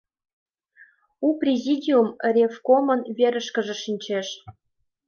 [1.27, 4.27] У Президиум Ревкомын верышкыже шинчеш.